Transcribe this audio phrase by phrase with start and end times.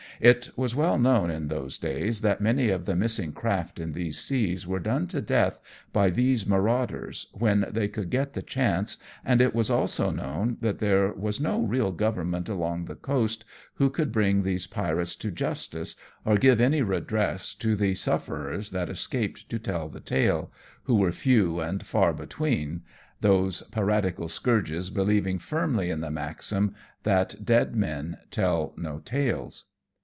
[0.19, 4.19] It was well known in those days, that many of the missing craft in these
[4.19, 5.59] seas were done to death
[5.91, 10.77] by these marauders, when they could get the chance, and it was also known that
[10.77, 13.45] there was no real government along the coast
[13.75, 18.89] who could bring these pirates to justice, or give any redress to the sufferers that
[18.91, 20.51] escaped to tell the tale,
[20.83, 22.83] who were few and far between,
[23.21, 29.65] those piratical scourges believing firmly in the maxim that" dead men tell no tales."